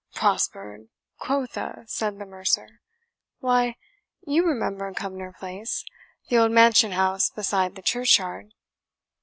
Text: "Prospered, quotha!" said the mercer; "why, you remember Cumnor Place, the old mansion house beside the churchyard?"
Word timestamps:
"Prospered, 0.15 0.87
quotha!" 1.19 1.83
said 1.85 2.17
the 2.17 2.25
mercer; 2.25 2.81
"why, 3.37 3.75
you 4.25 4.43
remember 4.43 4.91
Cumnor 4.95 5.31
Place, 5.37 5.85
the 6.27 6.39
old 6.39 6.51
mansion 6.51 6.93
house 6.93 7.29
beside 7.29 7.75
the 7.75 7.83
churchyard?" 7.83 8.55